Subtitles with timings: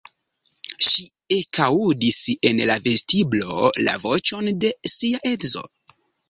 [0.85, 1.03] Ŝi
[1.35, 2.17] ekaŭdis
[2.51, 3.59] en la vestiblo
[3.89, 5.65] la voĉon de sia edzo.